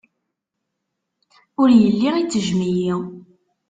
[1.61, 2.93] Ur yelli ittejjem-iyi.